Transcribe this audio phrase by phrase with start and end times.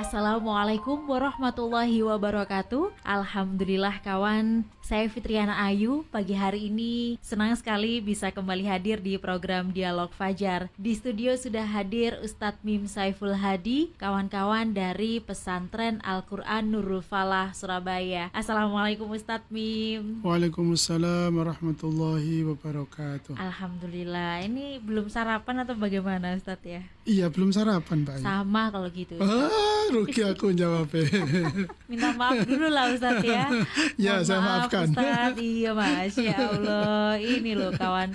[0.00, 8.66] Assalamualaikum warahmatullahi wabarakatuh Alhamdulillah kawan saya Fitriana Ayu, pagi hari ini senang sekali bisa kembali
[8.66, 10.66] hadir di program Dialog Fajar.
[10.74, 18.34] Di studio sudah hadir Ustadz Mim Saiful Hadi, kawan-kawan dari pesantren Al-Quran Nurul Falah, Surabaya.
[18.34, 20.26] Assalamualaikum Ustadz Mim.
[20.26, 23.38] Waalaikumsalam warahmatullahi wabarakatuh.
[23.38, 26.82] Alhamdulillah, ini belum sarapan atau bagaimana Ustadz ya?
[27.10, 28.22] Iya, belum sarapan Pak.
[28.22, 29.18] Sama kalau gitu.
[29.18, 31.10] Ah, rugi aku jawabnya.
[31.90, 33.50] Minta maaf dulu lah Ustadz ya.
[34.06, 37.18] ya, saya maafkan Ustaz, iya masya Allah.
[37.18, 38.14] Ini loh kawan.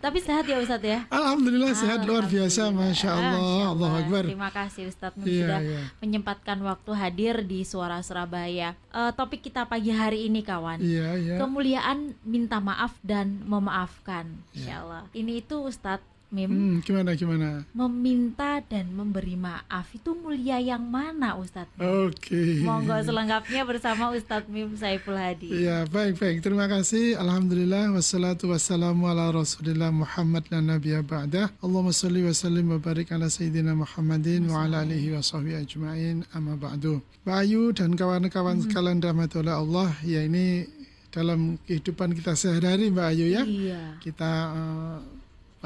[0.00, 1.04] Tapi sehat ya Ustadz ya?
[1.12, 3.76] Alhamdulillah sehat luar biasa, masya Allah.
[3.76, 4.24] Allah Akbar.
[4.24, 5.80] Terima kasih Ustadz iya, sudah iya.
[6.00, 8.72] menyempatkan waktu hadir di Suara Surabaya.
[8.88, 10.80] Uh, topik kita pagi hari ini kawan.
[10.80, 11.36] Iya, iya.
[11.36, 14.32] Kemuliaan minta maaf dan memaafkan.
[14.56, 14.80] Insya iya.
[14.80, 15.04] Allah.
[15.12, 16.50] Ini itu Ustadz Mim.
[16.50, 17.66] Hmm, gimana gimana?
[17.74, 21.74] Meminta dan memberi maaf itu mulia yang mana Ustadz?
[21.76, 22.30] Oke.
[22.30, 22.62] Okay.
[22.62, 25.50] Monggo selengkapnya bersama Ustadz Mim Saiful Hadi.
[25.50, 27.18] Ya baik baik terima kasih.
[27.18, 31.50] Alhamdulillah wassalatu wassalamu ala Rasulillah Muhammad dan Nabi ba'dah.
[31.58, 36.22] Allahumma salli wa sallim wa barik ala Sayyidina Muhammadin wa ala alihi wa sahbihi ajma'in
[36.30, 37.02] amma ba'du.
[37.26, 38.64] Bayu dan kawan-kawan hmm.
[38.70, 40.66] sekalian rahmatullah Allah ya ini
[41.10, 43.42] dalam kehidupan kita sehari-hari Mbak Ayu ya.
[43.42, 43.82] Iya.
[43.98, 44.98] Kita uh,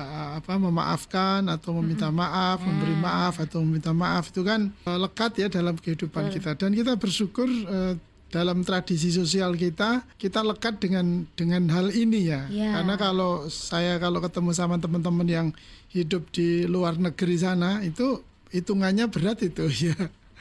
[0.02, 2.66] apa memaafkan atau meminta maaf, hmm.
[2.66, 6.34] memberi maaf atau meminta maaf itu kan uh, lekat ya dalam kehidupan hmm.
[6.34, 7.94] kita dan kita bersyukur uh,
[8.34, 12.50] dalam tradisi sosial kita kita lekat dengan dengan hal ini ya.
[12.50, 12.82] ya.
[12.82, 15.48] Karena kalau saya kalau ketemu sama teman-teman yang
[15.94, 18.18] hidup di luar negeri sana itu
[18.50, 19.98] hitungannya berat itu ya.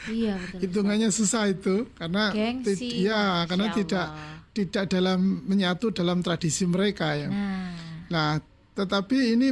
[0.10, 0.60] Iya betul.
[0.66, 4.08] Hitungannya susah itu karena Gengsi, ya karena tidak
[4.58, 7.30] tidak dalam menyatu dalam tradisi mereka ya.
[7.30, 7.78] Nah,
[8.10, 8.30] nah
[8.74, 9.50] tetapi ini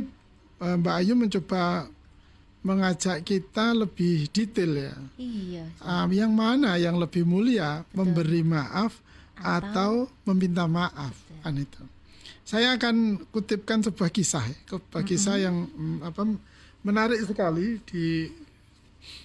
[0.61, 1.89] eh, Mbak Ayu mencoba
[2.61, 4.95] mengajak kita lebih detail ya.
[5.17, 5.65] Iya.
[5.81, 7.97] Um, yang mana yang lebih mulia, Betul.
[7.97, 9.01] memberi maaf
[9.41, 11.41] atau, atau meminta maaf Betul.
[11.41, 11.83] kan itu.
[12.45, 15.45] Saya akan kutipkan sebuah kisah, sebuah kisah mm -hmm.
[15.45, 15.57] yang
[16.05, 16.21] apa
[16.85, 18.29] menarik sekali di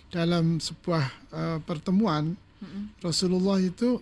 [0.09, 2.85] dalam sebuah uh, pertemuan mm -hmm.
[3.05, 4.01] Rasulullah itu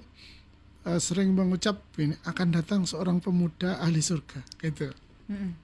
[0.87, 4.95] uh, sering mengucap ini akan datang seorang pemuda ahli surga gitu.
[5.27, 5.64] Mm -hmm.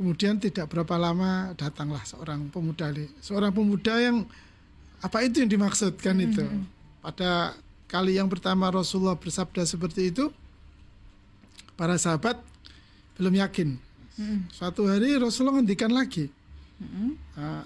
[0.00, 2.88] Kemudian tidak berapa lama datanglah seorang pemuda,
[3.20, 4.24] seorang pemuda yang
[5.04, 6.32] apa itu yang dimaksudkan mm -hmm.
[6.32, 6.44] itu.
[7.04, 7.52] Pada
[7.84, 10.32] kali yang pertama Rasulullah bersabda seperti itu,
[11.76, 12.40] para sahabat
[13.20, 13.76] belum yakin.
[13.76, 14.38] Mm -hmm.
[14.48, 16.32] Suatu hari Rasulullah ngendikan lagi,
[16.80, 17.10] mm -hmm.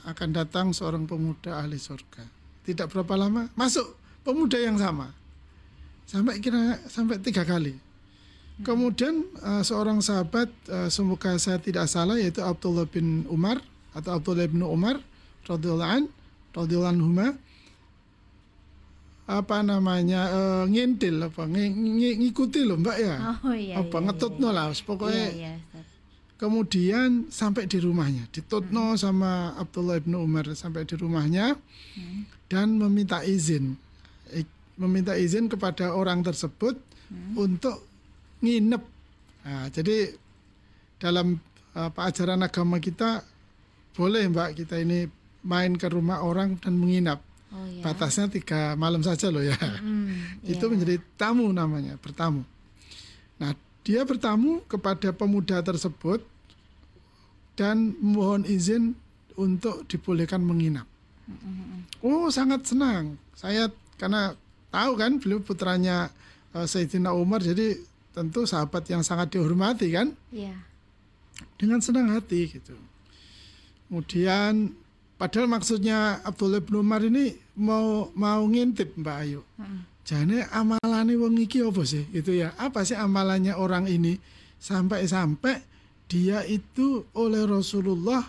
[0.02, 2.26] akan datang seorang pemuda ahli surga.
[2.66, 3.94] Tidak berapa lama masuk
[4.26, 5.14] pemuda yang sama,
[6.02, 7.78] sampai kira sampai tiga kali.
[8.62, 13.58] Kemudian uh, seorang sahabat uh, semoga saya tidak salah yaitu Abdullah bin Umar
[13.90, 15.02] atau Abdullah bin Umar
[15.42, 16.04] radhiyallahu an
[16.54, 17.26] radhiyallahu anhuma
[19.24, 24.04] apa namanya uh, ngintil apa ng ng ngikuti loh mbak ya oh, iya, apa iya,
[24.04, 25.82] ngetutno iya, lah pokoknya iya, iya,
[26.36, 29.00] kemudian sampai di rumahnya ditutno hmm.
[29.00, 31.56] sama Abdullah bin Umar sampai di rumahnya
[31.96, 32.52] hmm.
[32.52, 33.80] dan meminta izin
[34.76, 36.76] meminta izin kepada orang tersebut
[37.08, 37.40] hmm.
[37.40, 37.80] untuk
[38.44, 38.82] nginep.
[39.44, 40.12] Nah, jadi
[41.00, 41.40] dalam
[41.74, 43.24] apa ajaran agama kita
[43.96, 45.08] boleh Mbak kita ini
[45.44, 47.20] main ke rumah orang dan menginap.
[47.54, 47.86] Oh, ya.
[47.86, 49.54] Batasnya tiga malam saja loh ya.
[49.54, 50.70] Mm, Itu yeah.
[50.74, 52.42] menjadi tamu namanya, bertamu.
[53.38, 53.54] Nah,
[53.86, 56.24] dia bertamu kepada pemuda tersebut
[57.54, 58.98] dan mohon izin
[59.38, 60.88] untuk dibolehkan menginap.
[61.30, 62.02] Mm-hmm.
[62.02, 63.14] Oh, sangat senang.
[63.38, 64.34] Saya karena
[64.74, 66.10] tahu kan beliau putranya
[66.50, 67.78] uh, Sayyidina Umar jadi
[68.14, 70.14] tentu sahabat yang sangat dihormati kan?
[70.30, 70.54] Iya.
[71.58, 72.78] Dengan senang hati gitu.
[73.90, 74.70] Kemudian
[75.18, 79.42] padahal maksudnya Abdullah bin Umar ini mau mau ngintip Mbak Ayu.
[79.58, 79.82] Hmm.
[80.06, 82.06] Jane amalane wong iki apa sih?
[82.14, 82.54] Itu ya.
[82.54, 84.14] Apa sih amalannya orang ini
[84.62, 85.64] sampai-sampai
[86.06, 88.22] dia itu oleh Rasulullah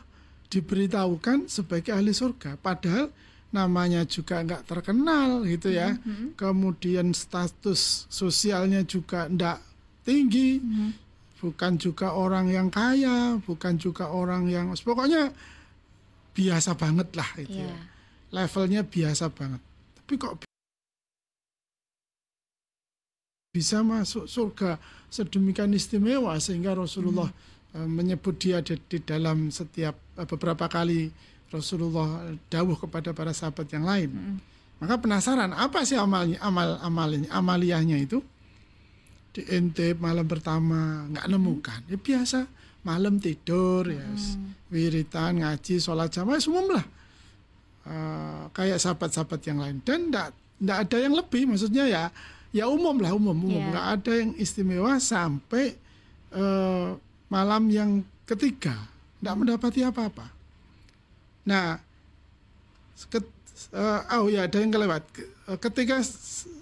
[0.49, 2.57] diberitahukan sebagai ahli surga.
[2.57, 3.11] Padahal
[3.51, 5.93] namanya juga nggak terkenal gitu ya.
[5.99, 6.29] Mm -hmm.
[6.39, 9.74] Kemudian status sosialnya juga ndak
[10.05, 10.91] tinggi, hmm.
[11.41, 15.33] bukan juga orang yang kaya, bukan juga orang yang pokoknya
[16.37, 17.73] biasa banget lah itu yeah.
[17.73, 17.79] ya.
[18.35, 19.61] Levelnya biasa banget.
[20.03, 20.33] Tapi kok
[23.55, 24.75] bisa masuk surga
[25.07, 27.31] sedemikian istimewa sehingga Rasulullah
[27.71, 27.87] hmm.
[27.87, 31.07] menyebut dia di, di dalam setiap eh, beberapa kali
[31.47, 34.11] Rasulullah dawuh kepada para sahabat yang lain.
[34.11, 34.37] Hmm.
[34.83, 38.19] Maka penasaran apa sih amalnya amal amalnya amaliyahnya itu?
[39.35, 42.47] Diintip malam pertama nggak nemukan ya biasa
[42.85, 44.05] malam tidur ya
[44.69, 46.85] wiritan ngaji sholat jamaah semua lah.
[47.85, 49.77] Uh, kayak sahabat-sahabat yang lain.
[49.81, 52.03] Dan nggak ada yang lebih maksudnya ya
[52.51, 53.57] ya umum lah umum umum.
[53.57, 53.71] Yeah.
[53.73, 55.73] nggak ada yang istimewa sampai
[56.35, 56.93] uh,
[57.31, 58.77] malam yang ketiga.
[59.23, 60.27] Nggak mendapati apa-apa.
[61.49, 61.81] Nah
[63.71, 66.01] eh, oh ya ada yang kelewat Ke- eh, ketika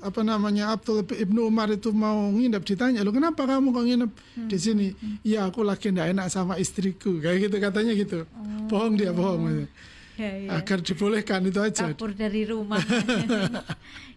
[0.03, 4.11] apa namanya Abdul ibnu Umar itu mau nginep ditanya lo kenapa kamu kok nginep
[4.45, 4.87] di sini
[5.23, 8.27] ya aku lagi ndak enak sama istriku kayak gitu katanya gitu
[8.67, 9.65] bohong dia bohong
[10.13, 10.61] Ya, ya.
[10.61, 12.77] agar dibolehkan itu aja Kabur dari rumah.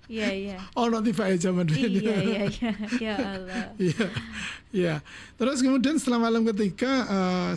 [0.07, 0.59] Iya, iya.
[0.79, 2.73] oh tiba aja zaman dulu Iya, iya, iya.
[3.11, 3.65] Ya Allah.
[3.81, 4.07] Iya,
[4.71, 4.95] iya.
[5.35, 7.51] Terus kemudian setelah malam ketiga, uh,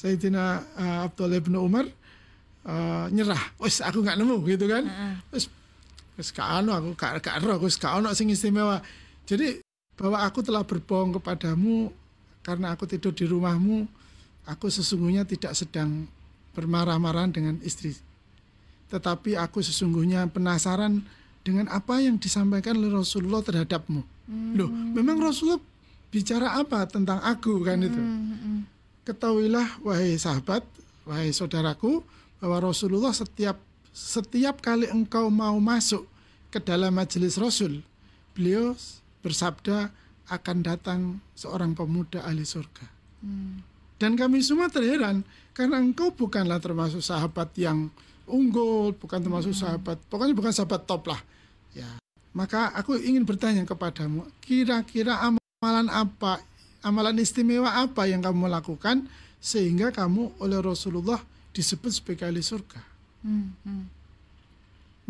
[0.00, 1.90] Sayyidina uh, Abdullah bin Umar
[2.66, 3.40] uh, nyerah.
[3.60, 4.84] Wes aku nggak nemu gitu kan.
[5.32, 5.48] Wes
[6.20, 8.84] wes gak anu aku gak gak ero, aku wes gak ono sing istimewa.
[9.24, 9.64] Jadi
[9.96, 11.92] bahwa aku telah berbohong kepadamu
[12.40, 13.84] karena aku tidur di rumahmu,
[14.48, 16.08] aku sesungguhnya tidak sedang
[16.56, 17.92] bermarah-marahan dengan istri.
[18.90, 21.04] Tetapi aku sesungguhnya penasaran
[21.46, 24.02] dengan apa yang disampaikan oleh Rasulullah terhadapmu.
[24.56, 25.62] Loh, memang Rasulullah
[26.10, 27.98] bicara apa tentang aku kan itu?
[27.98, 28.66] Hmm,
[29.06, 30.62] Ketahuilah wahai sahabat,
[31.06, 32.02] wahai saudaraku,
[32.40, 33.60] bahwa Rasulullah setiap
[33.92, 36.08] setiap kali engkau mau masuk
[36.50, 37.84] ke dalam majelis Rasul,
[38.34, 38.74] beliau
[39.20, 39.92] bersabda
[40.30, 41.00] akan datang
[41.36, 42.86] seorang pemuda ahli surga.
[44.00, 45.20] Dan kami semua terheran
[45.52, 47.92] karena engkau bukanlah termasuk sahabat yang
[48.24, 51.20] unggul, bukan termasuk sahabat, pokoknya bukan sahabat top lah.
[51.76, 52.00] Ya.
[52.30, 56.40] Maka aku ingin bertanya kepadamu, kira-kira amalan apa,
[56.80, 59.04] amalan istimewa apa yang kamu lakukan
[59.42, 61.20] sehingga kamu oleh Rasulullah
[61.54, 62.80] disebut sebagai ahli surga?
[63.22, 63.84] Hmm, hmm.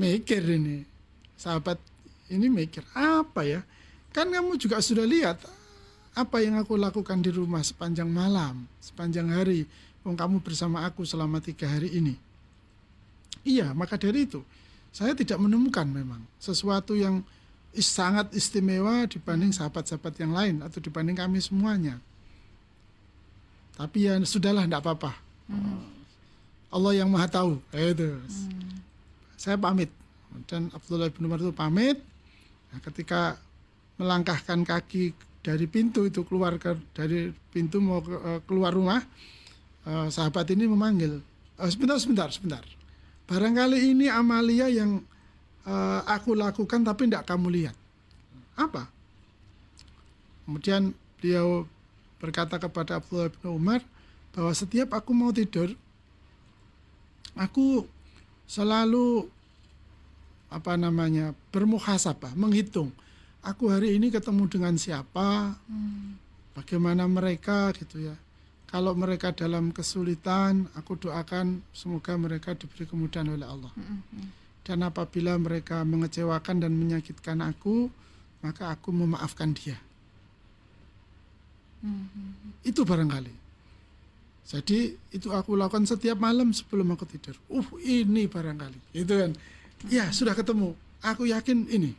[0.00, 0.82] Mikir ini,
[1.36, 1.76] sahabat
[2.32, 3.60] ini mikir apa ya?
[4.10, 5.38] Kan kamu juga sudah lihat
[6.16, 9.68] apa yang aku lakukan di rumah sepanjang malam, sepanjang hari.
[10.00, 12.16] Wong kamu bersama aku selama tiga hari ini.
[13.44, 14.40] Iya, maka dari itu
[14.90, 17.22] saya tidak menemukan memang sesuatu yang
[17.76, 22.00] is- sangat istimewa dibanding sahabat-sahabat yang lain atau dibanding kami semuanya.
[23.78, 25.29] Tapi ya sudahlah, tidak apa-apa.
[26.70, 27.58] Allah yang maha tahu.
[27.74, 28.22] Itu.
[29.34, 29.90] Saya pamit
[30.46, 31.98] dan Abdullah bin Umar itu pamit.
[32.70, 33.34] Nah, ketika
[33.98, 35.12] melangkahkan kaki
[35.42, 39.02] dari pintu itu keluar ke dari pintu mau ke- eh, keluar rumah,
[39.84, 41.18] eh, sahabat ini memanggil,
[41.58, 42.62] "Eh, sebentar, sebentar, sebentar.
[43.26, 45.02] Barangkali ini amalia yang
[45.60, 47.76] eh, aku lakukan tapi tidak kamu lihat.
[48.56, 48.88] Apa?
[50.48, 51.68] Kemudian beliau
[52.16, 53.80] berkata kepada Abdullah bin Umar
[54.32, 55.76] bahwa setiap aku mau tidur,
[57.36, 57.86] aku
[58.50, 59.30] selalu
[60.50, 62.90] apa namanya bermuhasabah, menghitung.
[63.40, 65.56] Aku hari ini ketemu dengan siapa,
[66.52, 68.16] bagaimana mereka gitu ya.
[68.70, 73.72] Kalau mereka dalam kesulitan, aku doakan semoga mereka diberi kemudahan oleh Allah.
[74.62, 77.90] Dan apabila mereka mengecewakan dan menyakitkan aku,
[78.44, 79.74] maka aku memaafkan dia.
[82.62, 83.49] Itu barangkali.
[84.50, 87.38] Jadi itu aku lakukan setiap malam sebelum aku tidur.
[87.46, 88.98] Uh, ini barangkali.
[88.98, 89.30] Itu kan.
[89.86, 90.74] Ya, sudah ketemu.
[91.06, 91.94] Aku yakin ini.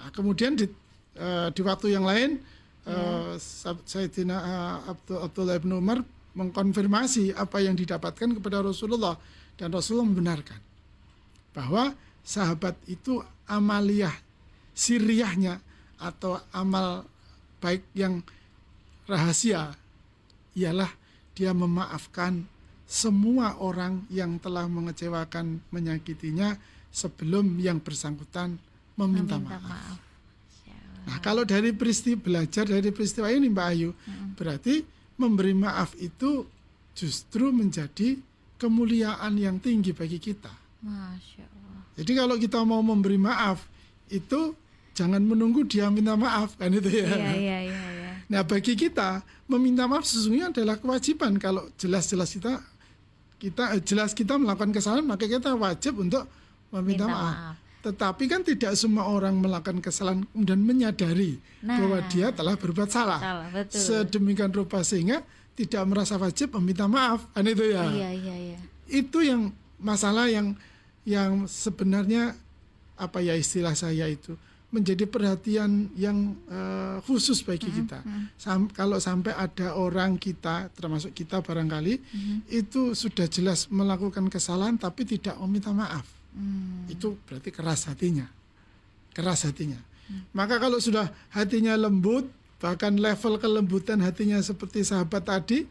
[0.00, 0.66] Nah, kemudian di,
[1.14, 2.42] eh, di waktu yang lain,
[2.88, 6.02] eh, Sab- Sayyidina eh, Abdul, Abdullah bin Umar
[6.34, 9.14] mengkonfirmasi apa yang didapatkan kepada Rasulullah.
[9.54, 10.58] Dan Rasulullah membenarkan
[11.52, 11.92] bahwa
[12.24, 14.16] sahabat itu amaliyah
[14.72, 15.60] siriyahnya
[16.00, 17.04] atau amal
[17.62, 18.24] baik yang
[19.06, 19.76] rahasia
[20.56, 20.90] ialah
[21.32, 22.44] dia memaafkan
[22.84, 26.60] semua orang yang telah mengecewakan menyakitinya
[26.92, 28.60] sebelum yang bersangkutan
[29.00, 29.64] meminta, Minta maaf.
[29.64, 29.98] maaf.
[30.68, 30.76] Ya.
[31.08, 33.90] Nah, kalau dari peristiwa belajar dari peristiwa ini Mbak Ayu,
[34.36, 34.84] berarti
[35.16, 36.44] memberi maaf itu
[36.92, 38.20] justru menjadi
[38.60, 40.52] kemuliaan yang tinggi bagi kita.
[40.84, 41.80] Masya Allah.
[41.96, 43.64] Jadi kalau kita mau memberi maaf
[44.12, 44.52] itu
[44.92, 47.08] jangan menunggu dia minta maaf kan itu ya.
[47.08, 47.91] Iya, iya, iya, iya.
[48.32, 52.64] Nah bagi kita meminta maaf sesungguhnya adalah kewajiban kalau jelas-jelas kita
[53.36, 56.24] kita eh, jelas kita melakukan kesalahan maka kita wajib untuk
[56.70, 57.34] meminta Minta maaf.
[57.36, 57.56] maaf.
[57.82, 61.78] Tetapi kan tidak semua orang melakukan kesalahan kemudian menyadari Nah.
[61.78, 63.18] bahwa dia telah berbuat salah.
[63.18, 63.78] Salah, betul.
[63.78, 65.22] Sedemikian rupa sehingga
[65.52, 68.58] tidak merasa wajib meminta maaf kan itu ya Iya, iya, iya.
[68.88, 70.56] itu yang masalah yang
[71.04, 72.32] yang sebenarnya
[72.94, 74.32] apa ya istilah saya itu
[74.72, 78.00] menjadi perhatian yang eh, khusus bagi kita.
[78.40, 82.00] Sam- kalau sampai ada orang kita termasuk kita barangkali
[82.48, 86.08] itu sudah jelas melakukan kesalahan tapi tidak meminta maaf.
[86.32, 86.88] Hmm.
[86.88, 88.24] Itu berarti keras hatinya.
[89.12, 89.76] Keras hatinya.
[90.32, 92.28] Maka kalau sudah hatinya lembut,
[92.60, 95.64] bahkan level kelembutan hatinya seperti sahabat tadi,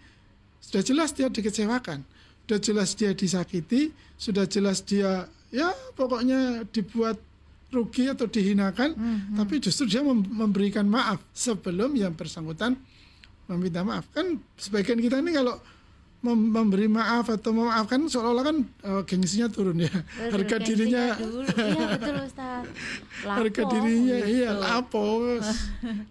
[0.61, 2.05] sudah jelas dia dikecewakan,
[2.45, 7.17] sudah jelas dia disakiti, sudah jelas dia ya pokoknya dibuat
[7.71, 9.35] rugi atau dihinakan, mm-hmm.
[9.39, 12.75] tapi justru dia memberikan maaf sebelum yang bersangkutan
[13.47, 14.11] meminta maaf.
[14.11, 15.55] Kan sebagian kita ini kalau
[16.21, 19.89] memberi maaf atau memaafkan seolah-olah kan uh, gengsinya turun ya.
[19.89, 21.03] Betul, harga dirinya
[21.73, 22.63] iya betul Ustaz.
[23.25, 24.29] Lapo, harga dirinya gitu.
[24.37, 25.05] iya lapo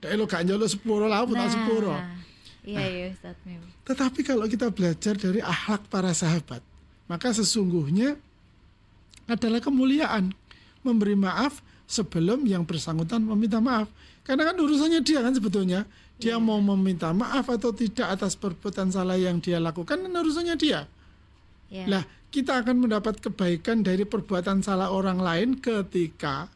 [0.03, 1.95] dari lo gak nyolo sepuro lapo nah, tak sepuro.
[2.67, 3.39] iya iya Ustaz
[3.87, 6.59] tetapi kalau kita belajar dari akhlak para sahabat
[7.07, 8.19] maka sesungguhnya
[9.31, 10.35] adalah kemuliaan
[10.87, 11.61] memberi maaf
[11.91, 13.91] sebelum yang bersangkutan meminta maaf
[14.25, 15.89] karena kan urusannya dia kan sebetulnya
[16.21, 16.39] dia yeah.
[16.39, 20.85] mau meminta maaf atau tidak atas perbuatan salah yang dia lakukan kan urusannya dia.
[21.73, 21.89] Yeah.
[21.89, 26.53] Lah, kita akan mendapat kebaikan dari perbuatan salah orang lain ketika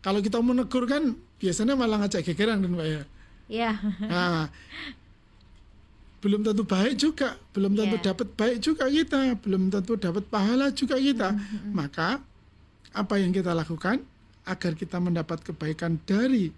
[0.00, 3.02] kalau kita menegur kan biasanya malah ngajak gegeran kan Pak ya.
[3.48, 3.72] Iya.
[4.06, 4.46] Nah,
[6.22, 8.06] belum tentu baik juga, belum tentu yeah.
[8.14, 11.34] dapat baik juga kita, belum tentu dapat pahala juga kita.
[11.34, 11.72] Mm-hmm.
[11.74, 12.22] Maka
[12.94, 14.00] apa yang kita lakukan
[14.48, 16.48] agar kita mendapat kebaikan dari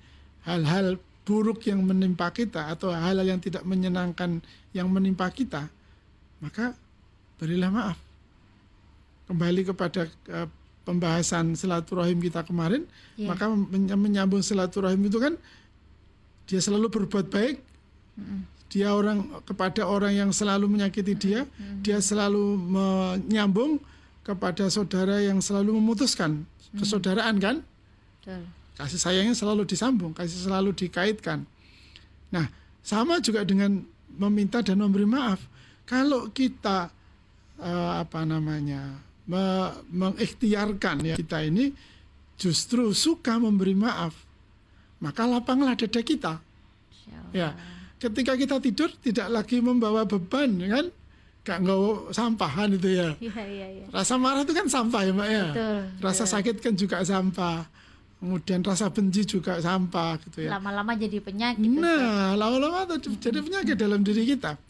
[0.47, 0.97] hal-hal
[1.27, 4.41] buruk yang menimpa kita atau hal-hal yang tidak menyenangkan
[4.75, 5.67] yang menimpa kita,
[6.39, 6.75] maka
[7.39, 7.99] berilah maaf.
[9.31, 10.49] Kembali kepada uh,
[10.83, 12.83] pembahasan silaturahim kita kemarin,
[13.15, 13.31] yeah.
[13.31, 13.47] maka
[13.95, 15.35] menyambung silaturahim itu kan
[16.51, 17.57] dia selalu berbuat baik,
[18.19, 23.83] mm dia orang kepada orang yang selalu menyakiti dia, mm dia selalu menyambung
[24.27, 27.57] kepada saudara yang selalu memutuskan mm persaudaraan kan?
[28.23, 28.47] Betul.
[28.79, 31.43] Kasih sayangnya selalu disambung, kasih selalu dikaitkan.
[32.31, 32.47] Nah,
[32.81, 33.83] sama juga dengan
[34.15, 35.43] meminta dan memberi maaf.
[35.83, 36.89] Kalau kita
[37.59, 41.75] uh, apa namanya me mengikhtiarkan ya kita ini
[42.39, 44.15] justru suka memberi maaf,
[45.03, 46.39] maka lapanglah dada kita.
[47.31, 47.55] Ya,
[48.03, 50.87] ketika kita tidur tidak lagi membawa beban, kan?
[51.41, 51.79] Gak nggak
[52.13, 53.17] sampahan itu ya.
[53.17, 53.85] Ya, ya, ya.
[53.89, 55.45] Rasa marah itu kan sampah ya mbak ya.
[55.51, 56.31] Betul, Rasa ya.
[56.37, 57.65] sakit kan juga sampah
[58.21, 60.61] kemudian rasa benci juga sampah gitu ya.
[60.61, 61.65] Lama-lama jadi penyakit.
[61.73, 64.61] Nah, lama-lama jadi penyakit dalam diri kita.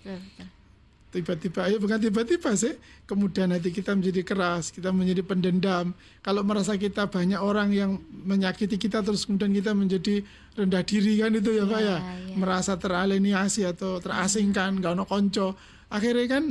[1.10, 5.90] Tiba-tiba, ya bukan tiba-tiba sih, kemudian hati kita menjadi keras, kita menjadi pendendam.
[6.22, 10.22] Kalau merasa kita banyak orang yang menyakiti kita, terus kemudian kita menjadi
[10.54, 11.98] rendah diri kan itu ya, ya Pak ya, ya.
[12.38, 15.58] merasa teraliniasi atau terasingkan, gak ono konco.
[15.90, 16.44] Akhirnya kan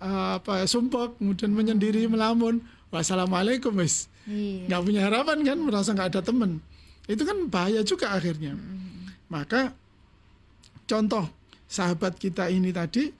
[0.00, 2.62] uh, apa sumpah, kemudian menyendiri, melamun.
[2.94, 4.66] Wassalamualaikum, wis iya.
[4.68, 6.58] nggak punya harapan kan merasa nggak ada teman
[7.06, 9.30] itu kan bahaya juga akhirnya mm.
[9.30, 9.70] maka
[10.86, 11.26] contoh
[11.70, 13.10] sahabat kita ini tadi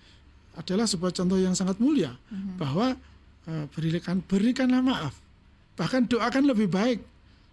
[0.58, 2.58] adalah sebuah contoh yang sangat mulia mm.
[2.58, 2.98] bahwa
[3.46, 5.14] uh, berikan berikanlah maaf
[5.78, 7.00] bahkan doakan lebih baik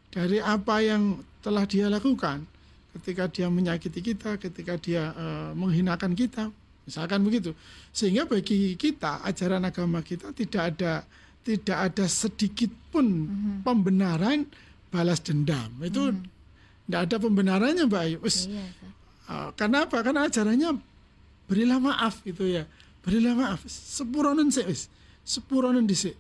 [0.09, 2.45] dari apa yang telah dia lakukan
[2.97, 6.49] ketika dia menyakiti kita ketika dia uh, menghinakan kita
[6.83, 7.55] misalkan begitu
[7.95, 11.07] sehingga bagi kita ajaran agama kita tidak ada
[11.43, 13.55] tidak ada sedikit pun mm-hmm.
[13.67, 14.47] pembenaran
[14.89, 15.69] balas dendam.
[15.83, 16.23] Itu tidak
[16.87, 17.05] mm-hmm.
[17.05, 18.17] ada pembenarannya Mbak Ayu.
[18.23, 18.65] Iya,
[19.27, 19.97] uh, karena apa?
[20.01, 20.69] Karena ajarannya
[21.51, 22.63] berilah maaf gitu ya.
[23.03, 23.67] Berilah maaf.
[23.67, 24.87] Sepuronen sih wis.
[25.27, 26.15] Sepuronen dhisik.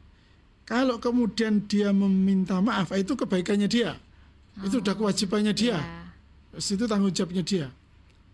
[0.63, 3.99] Kalau kemudian dia meminta maaf, itu kebaikannya dia.
[4.59, 5.79] Oh, itu udah kewajibannya dia.
[6.55, 6.75] Yeah.
[6.75, 7.67] Itu tanggung jawabnya dia.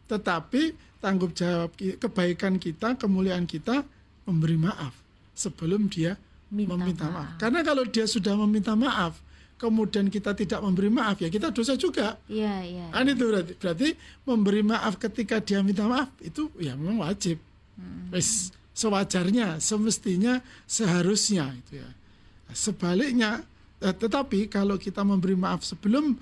[0.10, 3.86] Tetapi tanggung jawab kebaikan kita, kemuliaan kita
[4.25, 4.92] memberi maaf
[5.38, 6.18] sebelum dia
[6.50, 7.16] Minta meminta maaf.
[7.16, 7.39] maaf.
[7.39, 9.22] Karena kalau dia sudah meminta maaf,
[9.62, 12.18] kemudian kita tidak memberi maaf ya kita dosa juga.
[12.25, 12.86] Iya, iya.
[12.89, 13.89] Kan itu berarti, berarti
[14.25, 17.38] memberi maaf ketika dia minta maaf itu ya memang wajib.
[17.78, 18.10] Hmm.
[18.10, 21.89] Wis sewajarnya, semestinya, seharusnya itu ya.
[22.56, 23.44] Sebaliknya,
[23.84, 26.16] eh, tetapi kalau kita memberi maaf sebelum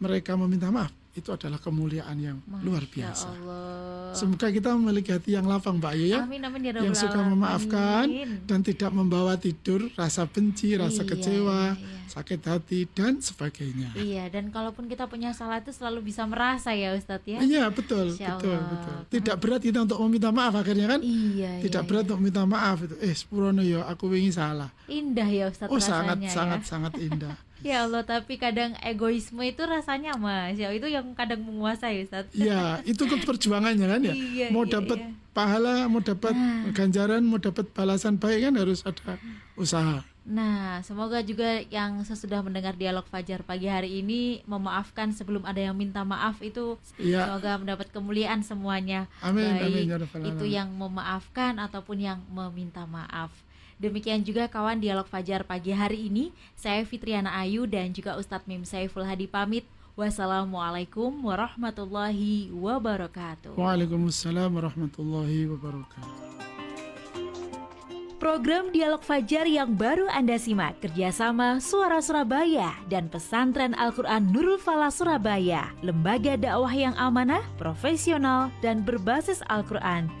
[0.00, 3.26] mereka meminta maaf, itu adalah kemuliaan yang Masya luar biasa.
[3.34, 4.14] Allah.
[4.14, 6.22] Semoga kita memiliki hati yang lapang, Mbak Ayu ya.
[6.22, 8.46] Amin, amin, ya yang suka memaafkan amin.
[8.46, 12.06] dan tidak membawa tidur rasa benci, rasa iya, kecewa, iya.
[12.06, 13.90] sakit hati dan sebagainya.
[13.98, 17.42] Iya, dan kalaupun kita punya salah itu selalu bisa merasa ya, Ustadz ya.
[17.42, 18.96] Iya, betul, betul, betul.
[19.10, 21.00] Tidak berat kita untuk meminta maaf akhirnya kan?
[21.02, 21.58] Iya.
[21.58, 22.08] Tidak iya, berat iya.
[22.14, 22.94] untuk meminta maaf itu.
[23.02, 24.70] Eh, sepurono yo, ya, aku wingi salah.
[24.86, 26.30] Indah ya Ustadz Oh, sangat, ya.
[26.30, 27.34] sangat, sangat indah.
[27.60, 32.28] Ya Allah, tapi kadang egoisme itu rasanya mas, ya itu yang kadang menguasai Ustaz.
[32.32, 34.14] Iya, itu perjuangannya kan ya.
[34.16, 35.12] Iya, mau iya, dapat iya.
[35.36, 36.72] pahala, mau dapat nah.
[36.72, 39.20] ganjaran, mau dapat balasan baik kan harus ada
[39.60, 40.00] usaha.
[40.30, 45.74] Nah, semoga juga yang sesudah mendengar dialog Fajar pagi hari ini memaafkan sebelum ada yang
[45.74, 47.26] minta maaf itu ya.
[47.26, 49.08] semoga mendapat kemuliaan semuanya.
[49.24, 53.32] Amin, Baik amin, ya itu yang memaafkan ataupun yang meminta maaf.
[53.80, 56.36] Demikian juga kawan dialog Fajar pagi hari ini.
[56.52, 59.64] Saya Fitriana Ayu dan juga Ustadz Mim Saiful Hadi pamit.
[59.96, 63.56] Wassalamualaikum warahmatullahi wabarakatuh.
[63.56, 66.28] Waalaikumsalam warahmatullahi wabarakatuh.
[68.20, 74.92] Program Dialog Fajar yang baru Anda simak kerjasama Suara Surabaya dan Pesantren Al-Quran Nurul Falah
[74.92, 80.20] Surabaya, lembaga dakwah yang amanah, profesional, dan berbasis Al-Quran